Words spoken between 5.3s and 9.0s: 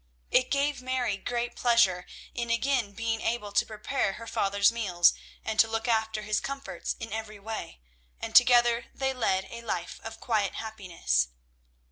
and to look after his comforts in every way; and together